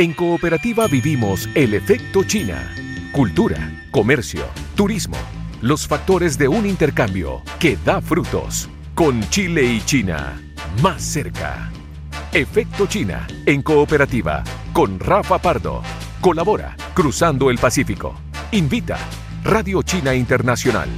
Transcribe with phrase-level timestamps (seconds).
[0.00, 2.74] En Cooperativa vivimos el efecto China.
[3.12, 5.18] Cultura, comercio, turismo,
[5.60, 8.70] los factores de un intercambio que da frutos.
[8.94, 10.40] Con Chile y China,
[10.82, 11.70] más cerca.
[12.32, 14.42] Efecto China en Cooperativa
[14.72, 15.82] con Rafa Pardo.
[16.22, 18.14] Colabora Cruzando el Pacífico.
[18.52, 18.96] Invita
[19.44, 20.88] Radio China Internacional.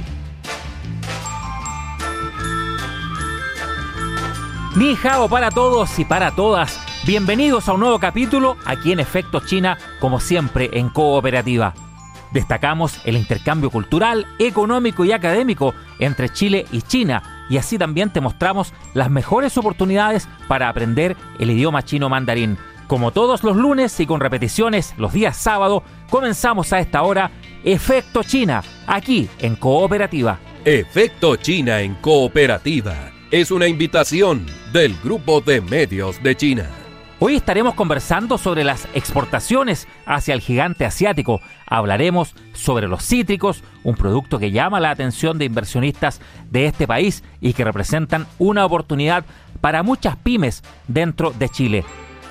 [4.77, 4.95] Ni
[5.29, 6.82] para todos y para todas.
[7.05, 11.73] Bienvenidos a un nuevo capítulo aquí en Efecto China, como siempre en Cooperativa.
[12.31, 18.21] Destacamos el intercambio cultural, económico y académico entre Chile y China y así también te
[18.21, 22.57] mostramos las mejores oportunidades para aprender el idioma chino mandarín.
[22.87, 27.31] Como todos los lunes y con repeticiones los días sábado, comenzamos a esta hora
[27.65, 30.39] Efecto China, aquí en Cooperativa.
[30.63, 36.82] Efecto China en Cooperativa es una invitación del Grupo de Medios de China.
[37.19, 41.41] Hoy estaremos conversando sobre las exportaciones hacia el gigante asiático.
[41.67, 46.19] Hablaremos sobre los cítricos, un producto que llama la atención de inversionistas
[46.49, 49.25] de este país y que representan una oportunidad
[49.61, 51.85] para muchas pymes dentro de Chile.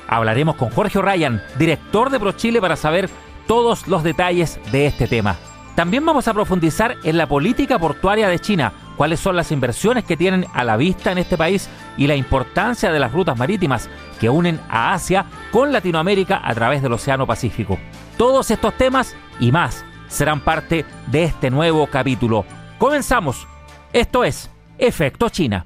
[0.08, 3.08] Hablaremos con Jorge Ryan, director de ProChile, para saber
[3.46, 5.36] todos los detalles de este tema.
[5.74, 10.16] También vamos a profundizar en la política portuaria de China, cuáles son las inversiones que
[10.16, 13.88] tienen a la vista en este país y la importancia de las rutas marítimas
[14.20, 17.78] que unen a Asia con Latinoamérica a través del Océano Pacífico.
[18.16, 22.44] Todos estos temas y más serán parte de este nuevo capítulo.
[22.78, 23.46] Comenzamos.
[23.92, 25.64] Esto es Efecto China.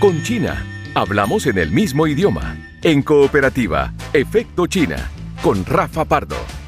[0.00, 0.64] Con China,
[0.94, 2.56] hablamos en el mismo idioma.
[2.82, 4.96] En cooperativa, Efecto China,
[5.42, 6.61] con Rafa Pardo.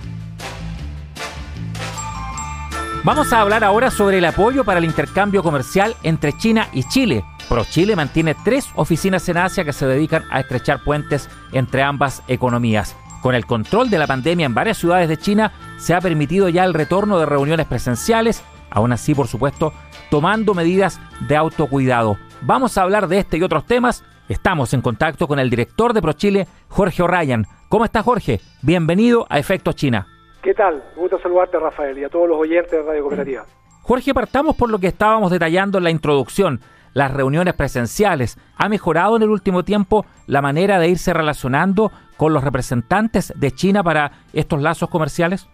[3.05, 7.22] Vamos a hablar ahora sobre el apoyo para el intercambio comercial entre China y Chile.
[7.50, 12.96] ProChile mantiene tres oficinas en Asia que se dedican a estrechar puentes entre ambas economías.
[13.20, 16.64] Con el control de la pandemia en varias ciudades de China, se ha permitido ya
[16.64, 19.74] el retorno de reuniones presenciales, aún así, por supuesto,
[20.11, 20.98] tomando medidas
[21.29, 22.17] de autocuidado.
[22.40, 24.02] Vamos a hablar de este y otros temas.
[24.30, 27.46] Estamos en contacto con el director de ProChile, Jorge O'Ryan.
[27.68, 28.40] ¿Cómo está Jorge?
[28.62, 30.06] Bienvenido a Efecto China.
[30.44, 30.84] ¿Qué tal?
[30.94, 33.46] Me gusta saludarte, Rafael, y a todos los oyentes de Radio Cooperativa.
[33.80, 36.60] Jorge, partamos por lo que estábamos detallando en la introducción.
[36.92, 38.36] Las reuniones presenciales.
[38.58, 43.52] ¿Ha mejorado en el último tiempo la manera de irse relacionando con los representantes de
[43.52, 45.48] China para estos lazos comerciales?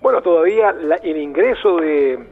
[0.00, 2.28] Bueno, todavía el ingreso de,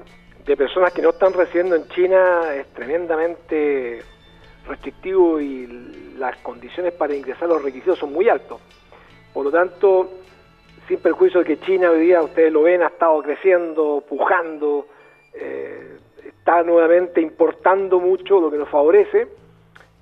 [0.46, 4.02] de personas que no están residiendo en China es tremendamente
[4.68, 5.66] restrictivo y
[6.16, 8.60] las condiciones para ingresar los requisitos son muy altos.
[9.32, 10.10] Por lo tanto,
[10.88, 14.86] sin perjuicio de que China hoy día, ustedes lo ven, ha estado creciendo, pujando,
[15.32, 19.28] eh, está nuevamente importando mucho, lo que nos favorece,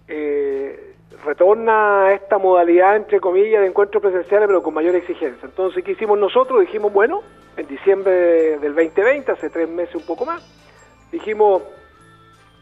[0.08, 0.94] eh,
[1.24, 5.46] retorna a esta modalidad, entre comillas, de encuentros presenciales, pero con mayor exigencia.
[5.46, 6.60] Entonces, ¿qué hicimos nosotros?
[6.60, 7.22] Dijimos, bueno,
[7.56, 10.42] en diciembre del 2020, hace tres meses un poco más,
[11.12, 11.62] dijimos,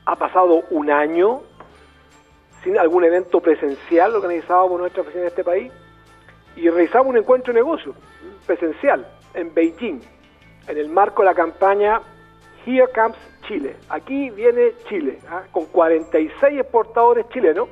[0.04, 1.42] ha pasado un año
[2.62, 5.72] sin algún evento presencial organizado por nuestra oficina en este país,
[6.56, 7.94] y realizamos un encuentro de negocio
[8.46, 10.00] presencial en Beijing,
[10.66, 12.00] en el marco de la campaña
[12.66, 13.76] Here Comes Chile.
[13.88, 15.42] Aquí viene Chile, ¿ah?
[15.50, 17.68] con 46 exportadores chilenos,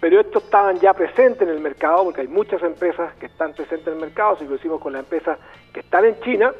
[0.00, 3.86] pero estos estaban ya presentes en el mercado, porque hay muchas empresas que están presentes
[3.88, 5.38] en el mercado, si lo hicimos con las empresas
[5.72, 6.52] que están en China,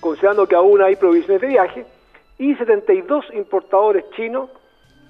[0.00, 1.86] considerando que aún hay provisiones de viaje,
[2.38, 4.48] y 72 importadores chinos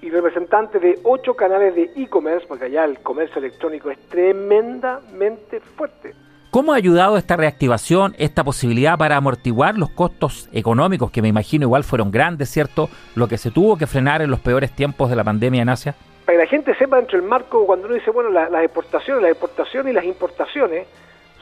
[0.00, 6.14] y representantes de ocho canales de e-commerce, porque allá el comercio electrónico es tremendamente fuerte.
[6.50, 11.66] ¿Cómo ha ayudado esta reactivación, esta posibilidad para amortiguar los costos económicos, que me imagino
[11.66, 12.88] igual fueron grandes, ¿cierto?
[13.14, 15.94] Lo que se tuvo que frenar en los peores tiempos de la pandemia en Asia.
[16.24, 19.32] Para que la gente sepa dentro del marco, cuando uno dice, bueno, las exportaciones, las
[19.32, 20.86] exportaciones y las importaciones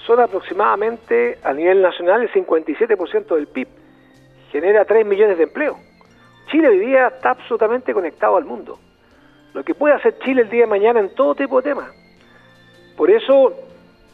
[0.07, 3.69] son aproximadamente a nivel nacional el 57% del PIB.
[4.51, 5.77] Genera 3 millones de empleos.
[6.47, 8.79] Chile hoy día está absolutamente conectado al mundo.
[9.53, 11.91] Lo que puede hacer Chile el día de mañana en todo tipo de temas.
[12.97, 13.53] Por eso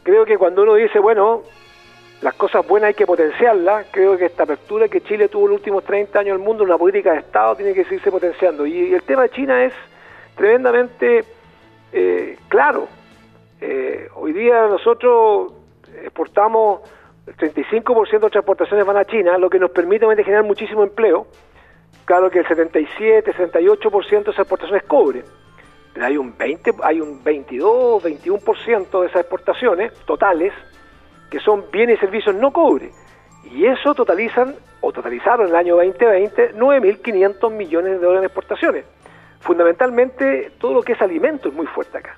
[0.03, 1.43] creo que cuando uno dice, bueno,
[2.21, 5.59] las cosas buenas hay que potenciarlas, creo que esta apertura que Chile tuvo en los
[5.59, 8.65] últimos 30 años al mundo, una política de Estado, tiene que seguirse potenciando.
[8.65, 9.73] Y el tema de China es
[10.35, 11.25] tremendamente
[11.91, 12.87] eh, claro.
[13.61, 15.53] Eh, hoy día nosotros
[16.03, 16.81] exportamos,
[17.27, 21.27] el 35% de nuestras exportaciones van a China, lo que nos permite generar muchísimo empleo.
[22.05, 25.23] Claro que el 77, 68% de esas exportaciones es cobre,
[25.93, 30.53] pero hay un 20, hay un 22, 21% de esas exportaciones totales
[31.29, 32.91] que son bienes y servicios no cobre.
[33.45, 38.85] Y eso totalizan, o totalizaron en el año 2020, 9.500 millones de dólares en exportaciones.
[39.39, 42.17] Fundamentalmente, todo lo que es alimento es muy fuerte acá,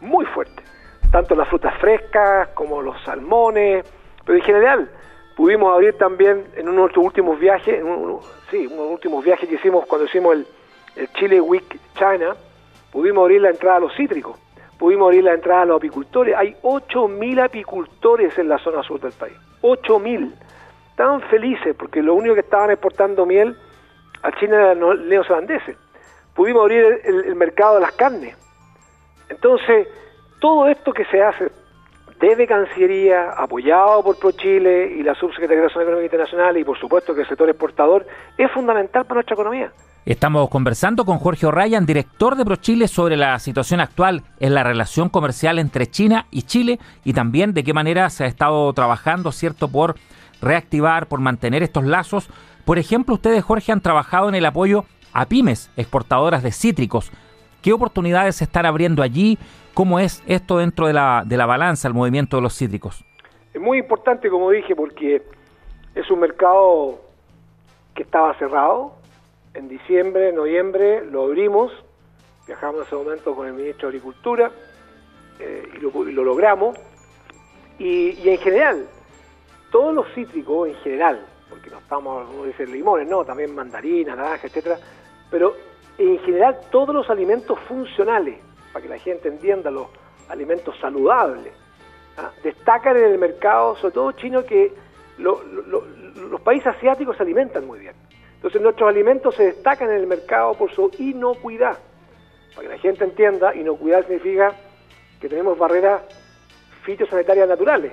[0.00, 0.62] muy fuerte.
[1.10, 3.84] tanto las frutas frescas como los salmones,
[4.24, 4.90] pero en general
[5.36, 7.80] pudimos abrir también en uno de nuestros últimos viajes,
[8.50, 10.46] sí, uno de los últimos viajes que hicimos cuando hicimos el,
[10.96, 12.34] el Chile Week China,
[12.90, 14.38] pudimos abrir la entrada a los cítricos,
[14.78, 16.34] pudimos abrir la entrada a los apicultores.
[16.34, 19.36] Hay 8.000 apicultores en la zona sur del país.
[19.62, 20.32] 8.000.
[20.90, 23.56] Estaban felices porque lo único que estaban exportando miel
[24.22, 25.76] a China eran los neozelandeses.
[26.34, 28.36] Pudimos abrir el, mercado de las carnes.
[29.28, 29.88] Entonces,
[30.40, 31.50] todo esto que se hace
[32.20, 37.14] desde Cancillería, apoyado por ProChile y la Subsecretaría de Relaciones Económicas Internacionales y por supuesto
[37.14, 38.06] que el sector exportador,
[38.38, 39.72] es fundamental para nuestra economía.
[40.06, 45.08] Estamos conversando con Jorge O'Ryan, director de ProChile, sobre la situación actual en la relación
[45.08, 49.68] comercial entre China y Chile y también de qué manera se ha estado trabajando, ¿cierto?,
[49.68, 49.96] por
[50.40, 52.28] reactivar, por mantener estos lazos.
[52.64, 57.10] Por ejemplo, ustedes, Jorge, han trabajado en el apoyo a pymes exportadoras de cítricos.
[57.62, 59.38] ¿Qué oportunidades se están abriendo allí?
[59.74, 63.04] ¿Cómo es esto dentro de la, de la balanza, el movimiento de los cítricos?
[63.52, 65.22] Es muy importante, como dije, porque
[65.94, 67.00] es un mercado
[67.94, 68.96] que estaba cerrado,
[69.56, 71.72] en diciembre, noviembre lo abrimos,
[72.46, 74.50] viajamos en ese momento con el ministro de Agricultura
[75.38, 75.80] eh, y,
[76.12, 76.76] lo, logramos.
[77.78, 78.86] Y, en general,
[79.72, 84.44] todos los cítricos en general, porque no estamos, como dicen limones, no, también mandarinas, naranjas,
[84.44, 84.78] etcétera,
[85.30, 85.54] pero
[85.98, 88.38] en general todos los alimentos funcionales,
[88.72, 89.88] para que la gente entienda, los
[90.28, 91.52] alimentos saludables,
[92.18, 92.30] ¿ah?
[92.42, 94.72] destacan en el mercado, sobre todo chino, que
[95.18, 97.94] los países asiáticos se alimentan muy bien.
[98.34, 101.78] Entonces nuestros alimentos se destacan en el mercado por su inocuidad.
[102.54, 104.54] Para que la gente entienda, inocuidad significa
[105.20, 106.02] que tenemos barreras
[106.82, 107.92] fitosanitarias naturales.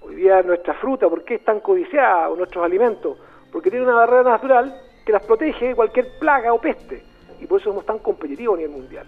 [0.00, 2.28] Hoy día nuestra fruta, ¿por qué es tan codiciada?
[2.28, 3.18] Nuestros alimentos,
[3.52, 4.74] porque tiene una barrera natural
[5.04, 7.02] que las protege de cualquier plaga o peste.
[7.40, 9.06] Y por eso somos tan competitivos a nivel mundial.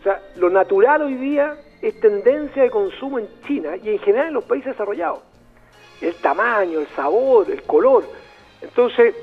[0.00, 4.28] O sea, lo natural hoy día es tendencia de consumo en China y en general
[4.28, 5.20] en los países desarrollados.
[6.00, 8.04] El tamaño, el sabor, el color.
[8.60, 9.14] Entonces,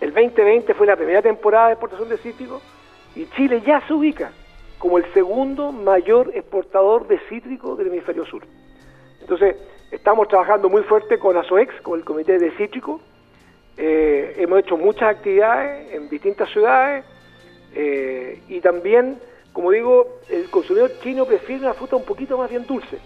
[0.00, 2.62] el 2020 fue la primera temporada de exportación de cítricos
[3.14, 4.32] y Chile ya se ubica
[4.78, 8.42] como el segundo mayor exportador de cítricos del hemisferio sur.
[9.20, 9.56] Entonces,
[9.90, 13.00] estamos trabajando muy fuerte con ASOEX, con el Comité de Cítrico.
[13.76, 17.04] Eh, hemos hecho muchas actividades en distintas ciudades
[17.74, 19.18] eh, y también,
[19.52, 22.98] como digo, el consumidor chino prefiere una fruta un poquito más bien dulce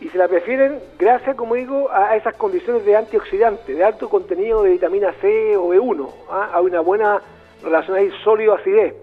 [0.00, 4.62] y se la prefieren gracias, como digo, a esas condiciones de antioxidante, de alto contenido
[4.62, 6.50] de vitamina C o B1, ¿ah?
[6.54, 7.20] a una buena
[7.62, 8.94] relación ahí sólido-acidez,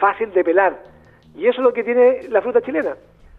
[0.00, 0.82] fácil de pelar.
[1.36, 2.96] Y eso es lo que tiene la fruta chilena.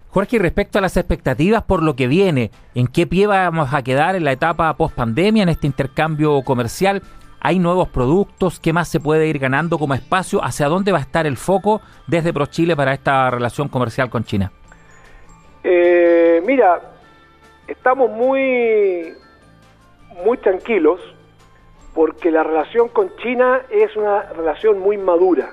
[0.09, 4.15] Jorge, respecto a las expectativas por lo que viene, ¿en qué pie vamos a quedar
[4.15, 7.01] en la etapa post pandemia, en este intercambio comercial?
[7.43, 8.59] ¿Hay nuevos productos?
[8.59, 10.43] ¿Qué más se puede ir ganando como espacio?
[10.43, 14.51] ¿Hacia dónde va a estar el foco desde ProChile para esta relación comercial con China?
[15.63, 16.79] Eh, mira,
[17.67, 19.11] estamos muy,
[20.23, 20.99] muy tranquilos
[21.95, 25.51] porque la relación con China es una relación muy madura.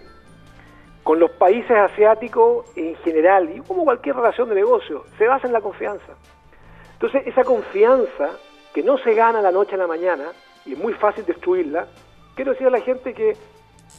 [1.02, 5.54] Con los países asiáticos en general, y como cualquier relación de negocio, se basa en
[5.54, 6.12] la confianza.
[6.92, 8.28] Entonces, esa confianza
[8.74, 10.32] que no se gana la noche a la mañana,
[10.68, 11.88] y es muy fácil destruirla,
[12.34, 13.34] quiero decir a la gente que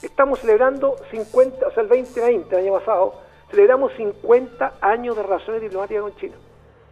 [0.04, 3.16] estamos celebrando 50, o sea, el 2020, el año pasado,
[3.50, 6.36] celebramos 50 años de relaciones diplomáticas con China.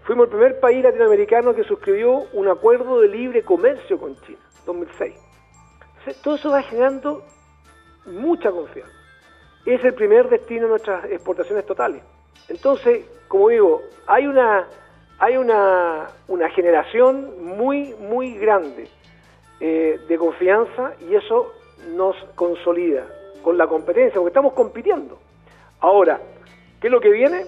[0.04, 5.14] Fuimos el primer país latinoamericano que suscribió un acuerdo de libre comercio con China, 2006.
[6.24, 7.24] todo eso va generando
[8.08, 8.94] mucha confianza.
[9.64, 12.02] Es el primer destino de nuestras exportaciones totales.
[12.50, 14.68] Entonces, como digo, hay una,
[15.20, 18.88] hay una, una generación muy, muy grande
[19.60, 21.54] eh, de confianza y eso
[21.96, 23.06] nos consolida
[23.44, 25.18] con la competencia, porque estamos compitiendo.
[25.80, 26.20] Ahora,
[26.82, 27.46] ¿qué es lo que viene?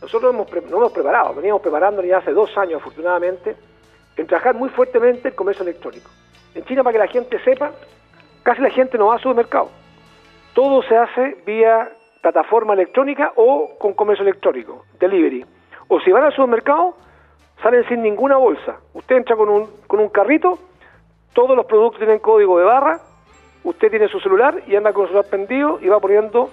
[0.00, 3.56] Nosotros nos hemos preparado, veníamos preparando ya hace dos años afortunadamente,
[4.16, 6.10] en trabajar muy fuertemente el comercio electrónico.
[6.54, 7.72] En China, para que la gente sepa,
[8.42, 9.70] casi la gente no va a supermercado.
[10.54, 11.90] Todo se hace vía
[12.20, 15.44] plataforma electrónica o con comercio electrónico, delivery.
[15.88, 16.96] O si van al supermercado,
[17.62, 18.78] salen sin ninguna bolsa.
[18.94, 20.58] Usted entra con un, con un carrito,
[21.32, 23.00] todos los productos tienen código de barra,
[23.64, 26.50] usted tiene su celular y anda con su celular pendido y va poniendo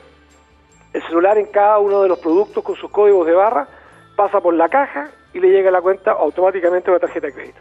[0.94, 3.68] el celular en cada uno de los productos con sus códigos de barra,
[4.16, 7.60] pasa por la caja y le llega a la cuenta automáticamente una tarjeta de crédito.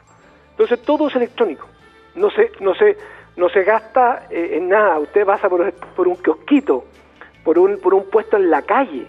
[0.50, 1.66] Entonces todo es electrónico,
[2.14, 2.96] no se, no se,
[3.36, 5.60] no se gasta eh, en nada, usted pasa por,
[6.08, 6.84] un kiosquito,
[7.44, 9.06] por un, por un puesto en la calle,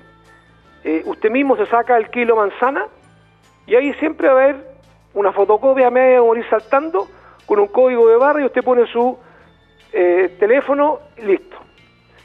[0.84, 2.88] eh, usted mismo se saca el kilo manzana
[3.66, 4.56] y ahí siempre va a haber
[5.14, 7.08] una fotocopia media morir saltando
[7.48, 9.18] con un código de barra y usted pone su
[9.92, 11.58] eh, teléfono listo.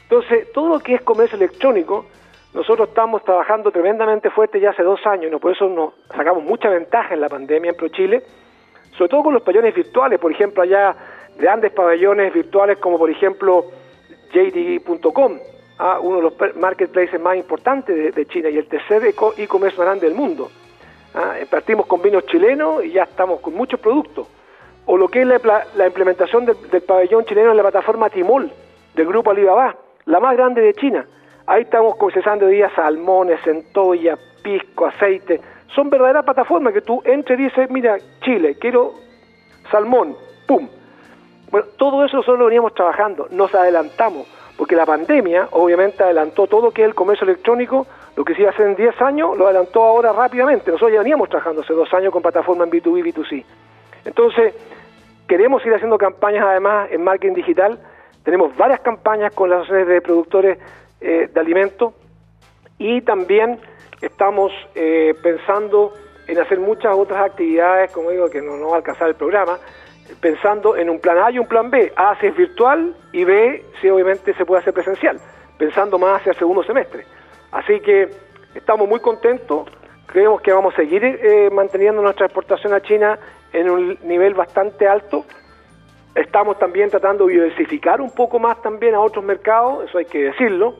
[0.03, 2.05] Entonces, todo lo que es comercio electrónico
[2.53, 6.69] nosotros estamos trabajando tremendamente fuerte ya hace dos años y por eso nos sacamos mucha
[6.69, 8.21] ventaja en la pandemia en ProChile,
[8.95, 10.95] sobre todo con los pabellones virtuales, por ejemplo, allá
[11.35, 13.65] grandes pabellones virtuales como por ejemplo
[14.31, 15.39] JD.com,
[15.79, 15.99] ¿ah?
[15.99, 20.15] uno de los marketplaces más importantes de, China y el tercer e-commerce más grande del
[20.15, 20.51] mundo.
[21.15, 21.33] ¿ah?
[21.49, 24.27] Partimos con vinos chilenos y ya estamos con muchos productos.
[24.85, 28.51] O lo que es la, implementación del, pabellón chileno en la plataforma Timol
[28.93, 29.75] del grupo Alibaba,
[30.05, 31.05] la más grande de China.
[31.45, 35.41] Ahí estamos procesando hoy día salmones, centolla, pisco, aceite.
[35.73, 38.93] Son verdaderas plataformas que tú entres y dices, mira, Chile, quiero
[39.71, 40.15] salmón,
[40.47, 40.67] ¡pum!
[41.49, 46.61] Bueno, todo eso nosotros lo veníamos trabajando, nos adelantamos, porque la pandemia obviamente adelantó todo
[46.61, 49.83] lo que es el comercio electrónico, lo que se iba en 10 años, lo adelantó
[49.83, 50.71] ahora rápidamente.
[50.71, 53.45] Nosotros ya veníamos trabajando hace dos años con plataformas en B2B y B2C.
[54.05, 54.53] Entonces,
[55.27, 57.79] queremos ir haciendo campañas además en marketing digital.
[58.23, 60.57] Tenemos varias campañas con las asociaciones de productores
[61.01, 61.93] eh, de alimentos
[62.77, 63.59] y también
[64.01, 65.93] estamos eh, pensando
[66.27, 69.59] en hacer muchas otras actividades, como digo, que no, no va a alcanzar el programa,
[70.21, 71.91] pensando en un plan A y un plan B.
[71.95, 75.19] A si es virtual y B si obviamente se puede hacer presencial,
[75.57, 77.05] pensando más hacia el segundo semestre.
[77.51, 78.09] Así que
[78.55, 79.69] estamos muy contentos,
[80.05, 83.19] creemos que vamos a seguir eh, manteniendo nuestra exportación a China
[83.53, 85.25] en un nivel bastante alto.
[86.15, 90.25] Estamos también tratando de diversificar un poco más también a otros mercados, eso hay que
[90.25, 90.75] decirlo.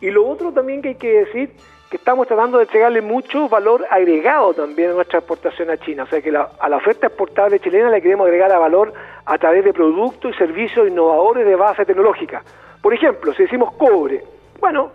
[0.00, 1.56] Y lo otro también que hay que decir,
[1.90, 6.02] que estamos tratando de entregarle mucho valor agregado también a nuestra exportación a China.
[6.02, 8.92] O sea que a la oferta exportable chilena le queremos agregar a valor
[9.24, 12.42] a través de productos y servicios innovadores de base tecnológica.
[12.82, 14.22] Por ejemplo, si decimos cobre,
[14.60, 14.90] bueno,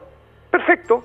[0.49, 1.03] perfecto.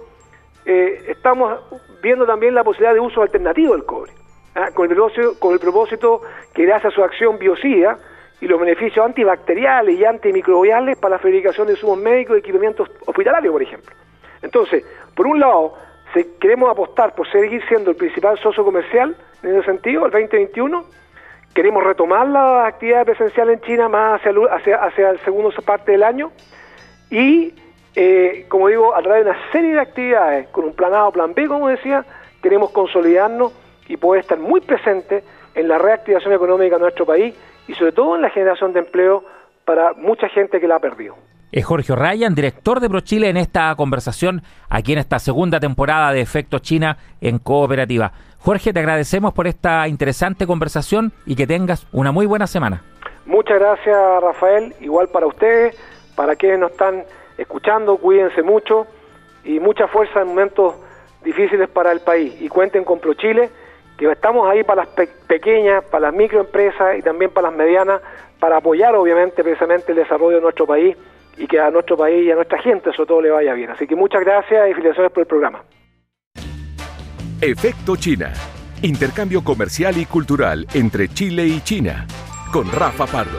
[0.64, 1.60] Eh, estamos
[2.02, 4.12] viendo también la posibilidad de uso alternativo del cobre,
[4.56, 4.70] ¿ah?
[4.74, 6.22] con, el propósito, con el propósito
[6.52, 7.98] que gracias a su acción biocida
[8.40, 13.52] y los beneficios antibacteriales y antimicrobiales para la fabricación de insumos médicos y equipamientos hospitalarios,
[13.52, 13.94] por ejemplo.
[14.42, 14.84] Entonces,
[15.14, 15.74] por un lado,
[16.40, 20.84] queremos apostar por seguir siendo el principal socio comercial en ese sentido, el 2021,
[21.54, 26.02] queremos retomar la actividad presencial en China más hacia, hacia, hacia el segundo parte del
[26.02, 26.32] año
[27.10, 27.54] y,
[27.94, 31.12] eh, como digo, a través de una serie de actividades, con un plan A o
[31.12, 32.04] plan B, como decía,
[32.42, 33.52] queremos consolidarnos
[33.88, 35.24] y poder estar muy presentes
[35.54, 37.34] en la reactivación económica de nuestro país
[37.68, 39.24] y sobre todo en la generación de empleo
[39.64, 41.16] para mucha gente que la ha perdido.
[41.52, 46.20] Es Jorge Ryan, director de ProChile, en esta conversación aquí en esta segunda temporada de
[46.20, 48.12] Efecto China en Cooperativa.
[48.38, 52.82] Jorge, te agradecemos por esta interesante conversación y que tengas una muy buena semana.
[53.24, 54.74] Muchas gracias, Rafael.
[54.80, 55.76] Igual para ustedes,
[56.14, 57.04] para quienes nos están
[57.38, 58.86] escuchando, cuídense mucho
[59.44, 60.74] y mucha fuerza en momentos
[61.24, 62.40] difíciles para el país.
[62.40, 63.50] Y cuenten con ProChile
[63.96, 68.00] que estamos ahí para las pequeñas, para las microempresas y también para las medianas,
[68.38, 70.96] para apoyar obviamente precisamente el desarrollo de nuestro país
[71.36, 73.70] y que a nuestro país y a nuestra gente sobre todo le vaya bien.
[73.70, 75.62] Así que muchas gracias y felicitaciones por el programa.
[77.40, 78.32] Efecto China.
[78.82, 82.06] Intercambio comercial y cultural entre Chile y China.
[82.52, 83.38] Con Rafa Pardo.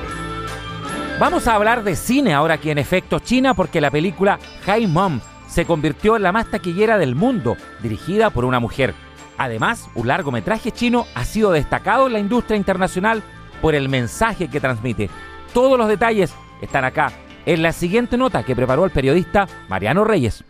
[1.20, 4.38] Vamos a hablar de cine ahora aquí en Efecto China porque la película
[4.68, 8.94] Hi Mom se convirtió en la más taquillera del mundo, dirigida por una mujer.
[9.38, 13.24] Además, un largometraje chino ha sido destacado en la industria internacional
[13.62, 15.10] por el mensaje que transmite.
[15.54, 17.12] Todos los detalles están acá
[17.46, 20.44] en la siguiente nota que preparó el periodista Mariano Reyes.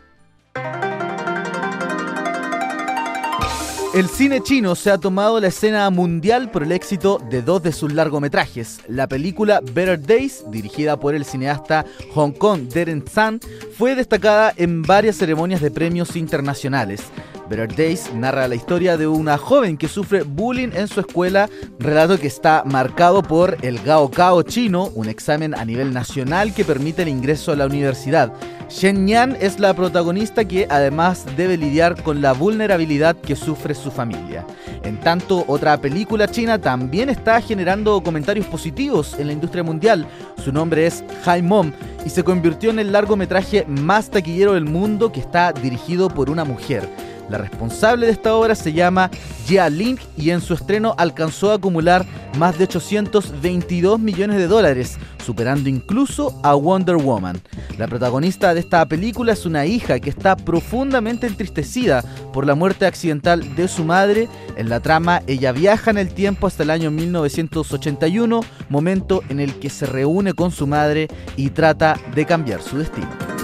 [3.94, 7.72] El cine chino se ha tomado la escena mundial por el éxito de dos de
[7.72, 8.82] sus largometrajes.
[8.88, 13.39] La película Better Days, dirigida por el cineasta Hong Kong Darren Zhang,
[13.75, 17.01] fue destacada en varias ceremonias de premios internacionales.
[17.50, 21.50] Better Days narra la historia de una joven que sufre bullying en su escuela,
[21.80, 26.66] relato que está marcado por el Gao Kao chino, un examen a nivel nacional que
[26.66, 28.34] permite el ingreso a la universidad.
[28.70, 33.92] Shen Yan es la protagonista que además debe lidiar con la vulnerabilidad que sufre su
[33.92, 34.46] familia.
[34.84, 40.06] En tanto, otra película china también está generando comentarios positivos en la industria mundial.
[40.44, 41.72] Su nombre es Hai Mom
[42.06, 46.44] y se convirtió en el largometraje más taquillero del mundo que está dirigido por una
[46.44, 46.89] mujer.
[47.29, 49.12] La responsable de esta obra se llama
[49.46, 52.05] Jia Link y en su estreno alcanzó a acumular
[52.38, 57.41] más de 822 millones de dólares, superando incluso a Wonder Woman.
[57.77, 62.86] La protagonista de esta película es una hija que está profundamente entristecida por la muerte
[62.86, 64.29] accidental de su madre.
[64.55, 69.55] En la trama, ella viaja en el tiempo hasta el año 1981, momento en el
[69.60, 73.37] que se reúne con su madre y trata de cambiar su destino.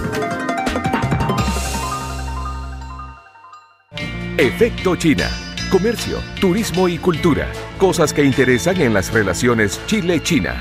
[4.36, 5.30] Efecto China.
[5.70, 7.46] Comercio, turismo y cultura.
[7.78, 10.60] Cosas que interesan en las relaciones Chile-China.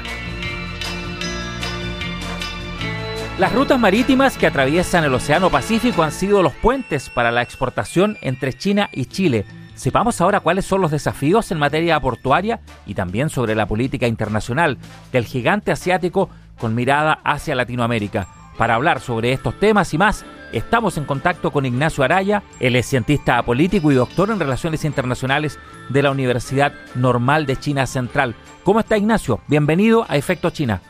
[3.40, 8.16] Las rutas marítimas que atraviesan el Océano Pacífico han sido los puentes para la exportación
[8.22, 9.44] entre China y Chile.
[9.74, 14.78] Sepamos ahora cuáles son los desafíos en materia portuaria y también sobre la política internacional
[15.12, 18.28] del gigante asiático con mirada hacia Latinoamérica.
[18.56, 20.24] Para hablar sobre estos temas y más,
[20.54, 25.60] estamos en contacto con Ignacio Araya, él es cientista político y doctor en Relaciones Internacionales
[25.90, 28.36] de la Universidad Normal de China Central.
[28.64, 29.42] ¿Cómo está Ignacio?
[29.48, 30.82] Bienvenido a Efecto China.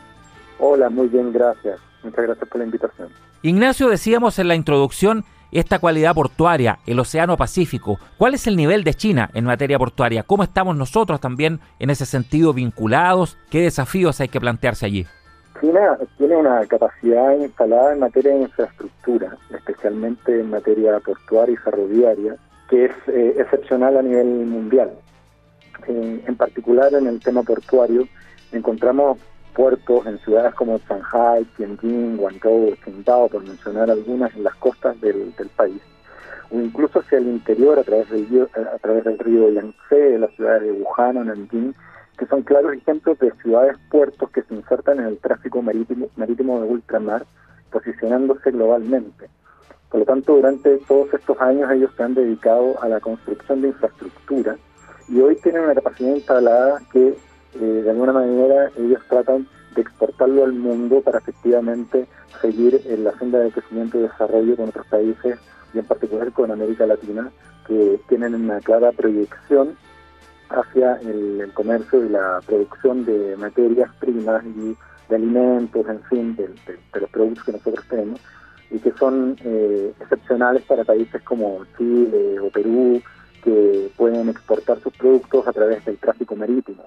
[0.58, 1.80] Hola, muy bien, gracias.
[2.02, 3.08] Muchas gracias por la invitación.
[3.42, 7.98] Ignacio, decíamos en la introducción esta cualidad portuaria, el Océano Pacífico.
[8.18, 10.24] ¿Cuál es el nivel de China en materia portuaria?
[10.24, 13.38] ¿Cómo estamos nosotros también en ese sentido vinculados?
[13.50, 15.06] ¿Qué desafíos hay que plantearse allí?
[15.64, 22.36] China tiene una capacidad instalada en materia de infraestructura, especialmente en materia portuaria y ferroviaria,
[22.68, 24.90] que es eh, excepcional a nivel mundial.
[25.88, 28.06] en particular en el tema portuario
[28.52, 29.18] encontramos
[29.54, 35.32] puertos en ciudades como Shanghai, Tianjin, Guangzhou, Qingdao, por mencionar algunas, en las costas del,
[35.56, 35.80] país,
[36.50, 40.62] o incluso hacia el interior a través del a través del río Yangtze, las ciudades
[40.64, 41.74] de Wuhan o Nanjing,
[42.18, 46.60] que son claros ejemplos de ciudades puertos que se insertan en el tráfico marítimo, marítimo
[46.60, 47.24] de ultramar,
[47.70, 49.28] posicionándose globalmente.
[49.90, 53.68] Por lo tanto, durante todos estos años ellos se han dedicado a la construcción de
[53.68, 54.56] infraestructura
[55.08, 60.44] y hoy tienen una capacidad instalada que eh, de alguna manera ellos tratan de exportarlo
[60.44, 62.06] al mundo para efectivamente
[62.40, 65.38] seguir en la senda de crecimiento y desarrollo con otros países
[65.72, 67.30] y en particular con América Latina,
[67.66, 69.76] que tienen una clara proyección
[70.50, 74.76] hacia el, comercio y la producción de materias primas y
[75.08, 76.48] de alimentos, en fin, de,
[77.00, 78.20] los productos que nosotros tenemos,
[78.70, 83.00] y que son eh, excepcionales para países como Chile o Perú,
[83.42, 86.84] que pueden exportar sus productos a través del tráfico marítimo.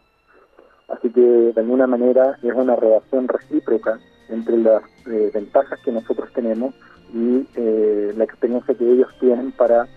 [0.88, 4.00] Así que de alguna manera es una relación recíproca
[4.30, 6.74] entre las eh, ventajas que nosotros tenemos
[7.14, 9.88] y eh, la experiencia que ellos tienen para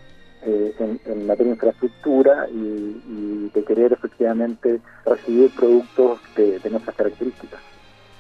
[0.47, 0.75] eh,
[1.07, 7.61] en, materia de infraestructura y, de querer efectivamente recibir productos de, de nuestras características.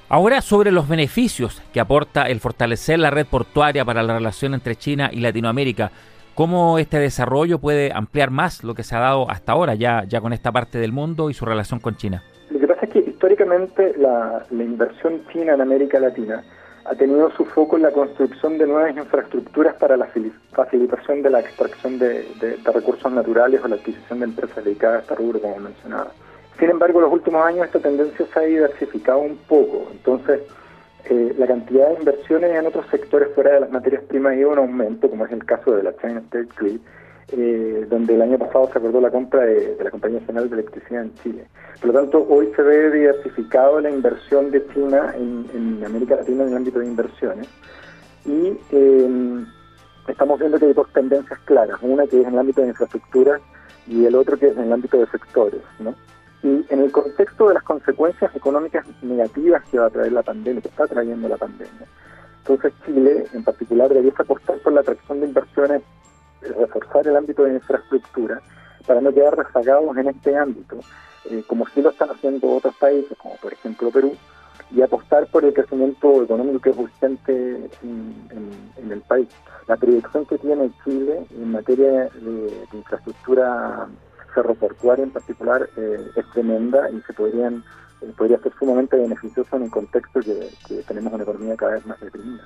[0.09, 4.75] Ahora sobre los beneficios que aporta el fortalecer la red portuaria para la relación entre
[4.75, 5.93] China y Latinoamérica.
[6.35, 10.21] ¿Cómo este desarrollo puede ampliar más lo que se ha dado hasta ahora ya, ya
[10.21, 12.23] con esta parte del mundo y su relación con China?
[12.51, 16.43] Lo que pasa es que históricamente la, inversión china en América Latina
[16.91, 20.09] ha tenido su foco en la construcción de nuevas infraestructuras para la
[20.51, 22.27] facilitación de la extracción de,
[22.65, 26.11] recursos naturales o la adquisición de empresas dedicadas a este rubro, como mencionaba.
[26.59, 30.41] Sin embargo, en los últimos años esta tendencia se ha diversificado un poco, entonces
[31.05, 34.53] eh, la cantidad de inversiones en otros sectores fuera de las materias primas ha ido
[34.53, 36.81] en aumento, como es el caso de la China State Grid,
[37.29, 41.03] eh, donde el año pasado se acordó la compra de, la Compañía Nacional de Electricidad
[41.03, 41.47] en Chile.
[41.81, 46.49] Por lo tanto, hoy se ve diversificado la inversión de China en, América Latina en
[46.51, 47.49] el ámbito de inversiones
[48.25, 49.47] y em,
[50.09, 53.41] estamos viendo que hay dos tendencias claras, una que es en el ámbito de infraestructura
[53.87, 55.61] y el otro que es en el ámbito de sectores.
[56.43, 60.63] Y en el contexto de las consecuencias económicas negativas que va a traer la pandemia,
[60.63, 61.87] que está trayendo la pandemia,
[62.39, 65.83] entonces Chile en particular debería apostar por la atracción de inversiones
[66.43, 68.41] reforzar el ámbito de infraestructura
[68.87, 70.81] para no quedar rezagados en este ámbito,
[71.31, 74.17] eh, como sí lo están haciendo otros países, como por ejemplo Perú,
[74.71, 79.29] y apostar por el crecimiento económico que es urgente en, el país.
[79.69, 83.89] La proyección que tiene Chile en materia de, infraestructura
[84.35, 87.63] ferroportuaria en particular eh, es tremenda y se podrían
[88.03, 92.01] eh, podría ser sumamente beneficioso en un contexto que tenemos una economía cada vez más
[92.01, 92.45] deprimida.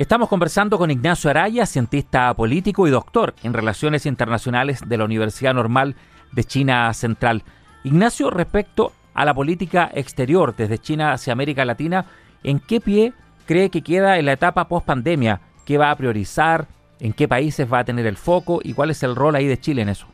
[0.00, 5.52] Estamos conversando con Ignacio Araya, cientista político y doctor en Relaciones Internacionales de la Universidad
[5.52, 5.94] Normal
[6.32, 7.42] de China Central.
[7.84, 12.06] Ignacio, respecto a la política exterior desde China hacia América Latina,
[12.42, 13.12] ¿en qué pie
[13.44, 15.42] cree que queda en la etapa post pandemia?
[15.66, 16.66] ¿Qué va a priorizar?
[16.98, 18.60] ¿En qué países va a tener el foco?
[18.64, 20.06] ¿Y cuál es el rol ahí de Chile en eso?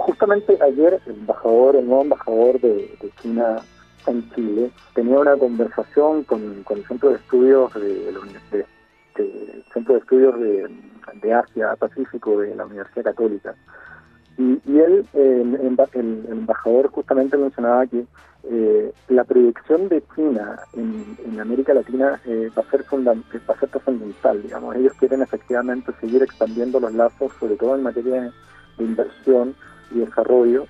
[0.00, 3.58] justamente ayer el embajador, el nuevo embajador de China
[4.06, 8.66] en Chile, tenía una conversación con, el Centro de Estudios de,
[9.72, 13.54] Centro de Estudios de, Asia Pacífico de la Universidad Católica.
[14.38, 15.56] Y, él, el,
[16.30, 18.04] embajador, justamente mencionaba que
[18.48, 23.68] eh, la proyección de China en, América Latina eh, va, a ser va a ser
[23.80, 24.76] fundamental, digamos.
[24.76, 28.32] Ellos quieren efectivamente seguir expandiendo los lazos, sobre todo en materia
[28.78, 29.54] de inversión
[29.90, 30.66] y desarrollo,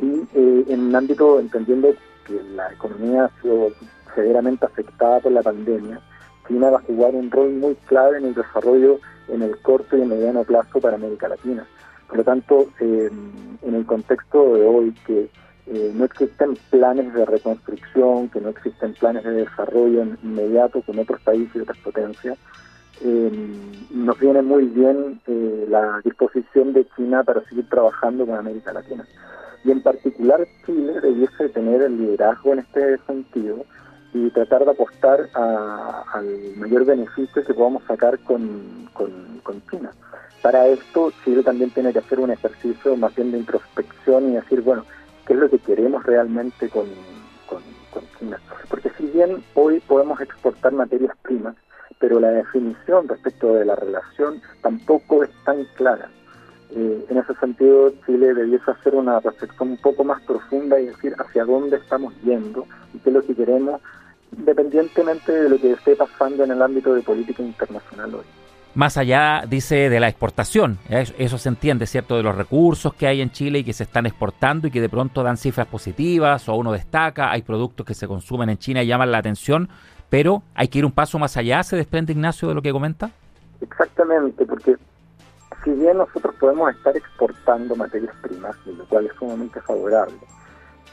[0.00, 1.94] y eh, en un ámbito entendiendo
[2.26, 3.68] que la economía ha sido
[4.14, 6.00] severamente afectada por la pandemia,
[6.48, 10.04] China va a jugar un rol muy clave en el desarrollo en el corto y
[10.04, 11.66] mediano plazo para América Latina.
[12.08, 13.32] Por lo tanto, em,
[13.62, 15.30] en el contexto de hoy que
[15.66, 21.22] eh, no existen planes de reconstrucción, que no existen planes de desarrollo inmediato con otros
[21.22, 22.38] países y otras potencias.
[23.00, 23.32] Eh,
[23.90, 29.06] nos viene muy bien eh, la disposición de China para seguir trabajando con América Latina.
[29.64, 33.64] Y en particular Chile debiese tener el liderazgo en este sentido
[34.12, 39.92] y tratar de apostar al mayor beneficio que podamos sacar con, con, China.
[40.42, 44.60] Para esto Chile también tiene que hacer un ejercicio más bien de introspección y decir,
[44.60, 44.84] bueno,
[45.26, 46.86] qué es lo que queremos realmente con,
[48.18, 48.38] China.
[48.68, 51.54] Porque si bien hoy podemos exportar materias primas,
[51.98, 56.10] pero la definición respecto de la relación tampoco es tan clara.
[56.76, 61.14] Eh, en ese sentido, Chile debiese hacer una reflexión un poco más profunda y decir
[61.18, 63.80] hacia dónde estamos yendo y qué es lo que queremos,
[64.36, 68.24] independientemente de lo que esté pasando en el ámbito de política internacional hoy
[68.74, 70.78] más allá, dice, de la exportación.
[70.88, 72.16] Eso, se entiende, ¿cierto?
[72.16, 74.88] De los recursos que hay en Chile y que se están exportando y que de
[74.88, 78.86] pronto dan cifras positivas o uno destaca, hay productos que se consumen en China y
[78.86, 79.68] llaman la atención,
[80.10, 83.10] pero hay que ir un paso más allá, ¿se desprende Ignacio de lo que comenta?
[83.60, 84.76] Exactamente, porque
[85.64, 90.18] si bien nosotros podemos estar exportando materias primas, lo cual es sumamente favorable,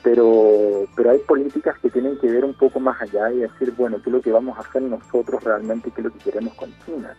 [0.04, 3.98] pero, pero hay políticas que tienen que ver un poco más allá y decir, bueno,
[4.02, 6.74] qué es lo que vamos a hacer nosotros realmente qué es lo que queremos con
[6.86, 7.16] China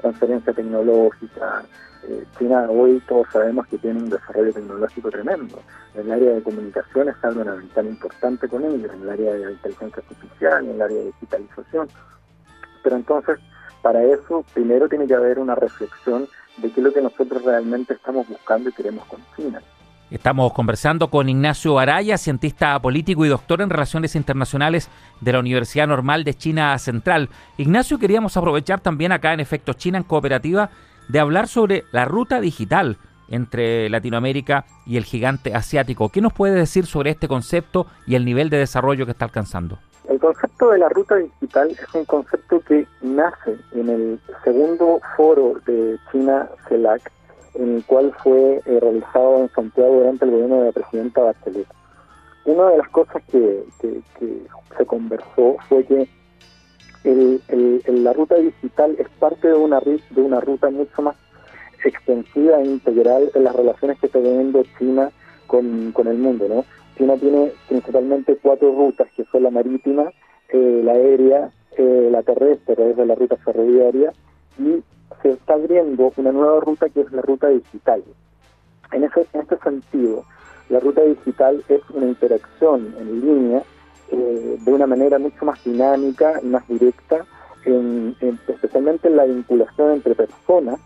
[0.00, 1.64] transferencia tecnológica.
[2.08, 5.60] Eh, China hoy todos sabemos que tiene un desarrollo tecnológico tremendo.
[5.94, 9.52] En el área de comunicaciones está una ventana importante con ellos, en el área de
[9.52, 11.88] inteligencia artificial, en el área de digitalización.
[12.82, 13.38] Pero entonces,
[13.82, 17.94] para eso, primero tiene que haber una reflexión de qué es lo que nosotros realmente
[17.94, 19.60] estamos buscando y queremos con China.
[20.10, 24.88] Estamos conversando con Ignacio Araya, cientista político y doctor en Relaciones Internacionales
[25.20, 27.28] de la Universidad Normal de China Central.
[27.56, 30.70] Ignacio, queríamos aprovechar también acá en Efecto China en Cooperativa
[31.08, 36.08] de hablar sobre la ruta digital entre Latinoamérica y el gigante asiático.
[36.08, 39.78] ¿Qué nos puede decir sobre este concepto y el nivel de desarrollo que está alcanzando?
[40.08, 45.54] El concepto de la ruta digital es un concepto que nace en el segundo foro
[45.66, 47.10] de China CELAC
[47.58, 51.66] en el cual fue eh, realizado en Santiago durante el gobierno de la presidenta Bachelet.
[52.44, 56.08] Una de las cosas que, se conversó fue que
[57.04, 61.16] la ruta digital es parte de una, de una ruta mucho más
[61.86, 65.10] extensiva e integral en las relaciones que está teniendo China
[65.46, 66.48] con, el mundo.
[66.48, 66.64] ¿no?
[66.96, 70.10] China tiene principalmente cuatro rutas, que son la marítima,
[70.48, 74.12] eh, la aérea, eh, la terrestre, desde la ruta ferroviaria,
[74.58, 74.82] y
[75.22, 78.02] se está abriendo una nueva ruta que es la ruta digital.
[78.92, 80.24] En, ese, en este sentido,
[80.68, 83.62] la ruta digital es una interacción en línea
[84.10, 87.24] eh, de una manera mucho más dinámica y más directa,
[88.48, 90.78] especialmente en la vinculación entre personas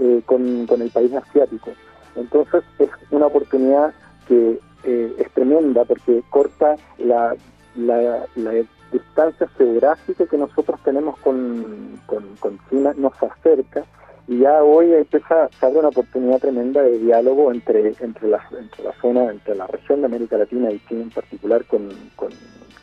[0.00, 1.70] eh, con, el país asiático.
[2.16, 3.92] Entonces es una oportunidad
[4.28, 7.34] que eh, es tremenda porque corta la,
[7.76, 8.52] la, la
[8.92, 13.84] distancia geográfica que nosotros tenemos con, con, China nos acerca
[14.26, 18.84] y ya hoy empieza, se abre una oportunidad tremenda de diálogo entre, entre, la, entre
[18.84, 22.30] la zona, entre la región de América Latina y China en particular con, con,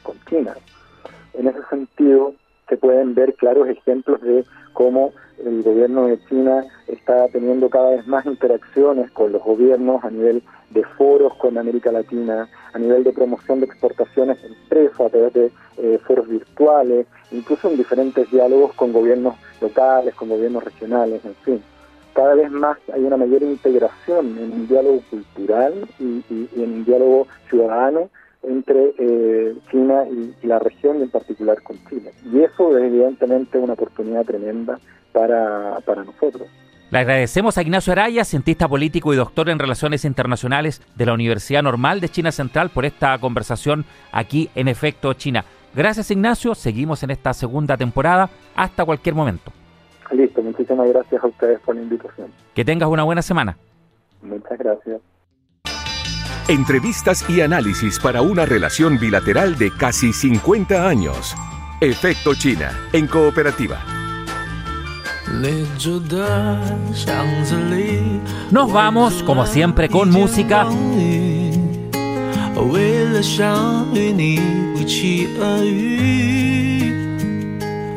[0.04, 0.56] con China.
[1.34, 2.34] En ese sentido,
[2.72, 5.12] se pueden ver claros ejemplos de cómo
[5.46, 10.42] el gobierno de China está teniendo cada vez más interacciones con los gobiernos a nivel
[10.70, 15.34] de foros con América Latina, a nivel de promoción de exportaciones de empresas a través
[15.34, 21.36] de eh, foros virtuales, incluso en diferentes diálogos con gobiernos locales, con gobiernos regionales, en
[21.44, 21.64] fin.
[22.14, 26.24] Cada vez más hay una mayor integración en un diálogo cultural y,
[26.56, 28.10] en un diálogo ciudadano
[28.44, 32.12] entre eh, China y, la región y en particular con Chile.
[32.32, 34.80] Y eso es evidentemente una oportunidad tremenda
[35.12, 36.48] para, para nosotros.
[36.90, 41.64] Le agradecemos a Ignacio Araya, cientista político y doctor en Relaciones Internacionales de la Universidad
[41.64, 45.46] Normal de China Central, por esta conversación aquí en Efecto China.
[45.74, 49.54] Gracias Ignacio, seguimos en esta segunda temporada hasta cualquier momento.
[50.12, 52.28] Listo, muchísimas gracias a ustedes por la invitación.
[52.54, 53.58] Que tengas una buena semana.
[54.22, 55.00] Muchas gracias.
[56.52, 61.34] Entrevistas y análisis para una relación bilateral de casi 50 años.
[61.80, 63.80] Efecto China, en cooperativa.
[68.52, 70.68] Nos vamos, como siempre, con música.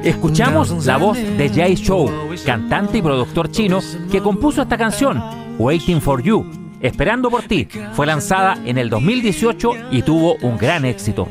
[0.05, 2.09] Escuchamos la voz de Jay Chou,
[2.47, 3.81] cantante y productor chino,
[4.13, 5.21] que compuso esta canción,
[5.59, 7.67] Waiting for You, Esperando por ti.
[7.95, 11.27] Fue lanzada en el 2018 y tuvo un gran éxito.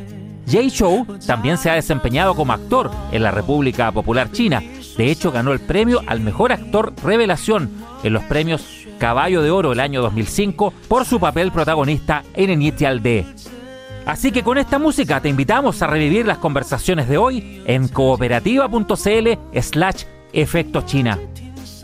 [0.49, 4.63] Jay Chou también se ha desempeñado como actor en la República Popular China.
[4.97, 7.69] De hecho, ganó el premio al mejor actor revelación
[8.03, 13.03] en los premios Caballo de Oro el año 2005 por su papel protagonista en Initial
[13.03, 13.23] D.
[14.07, 19.59] Así que con esta música te invitamos a revivir las conversaciones de hoy en cooperativa.cl
[19.61, 21.19] slash efecto China.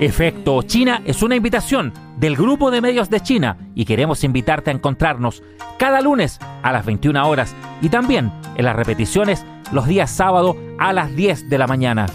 [0.00, 4.74] Efecto China es una invitación del Grupo de Medios de China y queremos invitarte a
[4.74, 5.42] encontrarnos
[5.78, 10.92] cada lunes a las 21 horas y también en las repeticiones los días sábado a
[10.92, 12.06] las 10 de la mañana.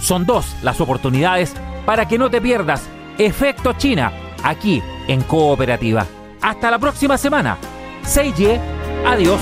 [0.00, 1.54] Son dos las oportunidades
[1.86, 6.06] para que no te pierdas Efecto China aquí en Cooperativa.
[6.40, 7.56] Hasta la próxima semana.
[8.02, 8.58] Seiji,
[9.06, 9.40] adiós.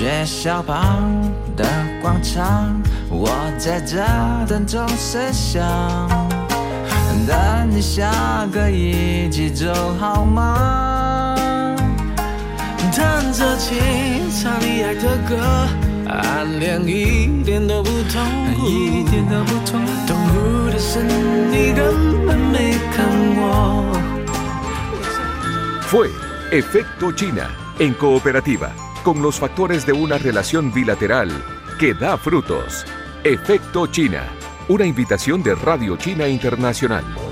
[0.00, 1.66] 学校旁的
[2.00, 2.82] 广场，
[3.14, 3.98] 我在这
[4.46, 5.60] 等钟声响，
[7.26, 11.36] 等你下个一起走好吗？
[12.92, 13.78] 弹着琴，
[14.30, 15.36] 唱你爱的歌，
[16.08, 18.20] 暗恋一点都不痛
[18.54, 19.92] 苦，一点都不痛苦。
[20.06, 23.96] 痛苦的是你根本没看我。
[25.82, 26.08] Fue
[26.52, 28.70] Efecto China en cooperativa,
[29.02, 31.30] con los factores de una relación bilateral
[31.78, 32.84] que da frutos.
[33.25, 34.23] Efecto China,
[34.67, 37.24] una invitación de Radio China Internacional.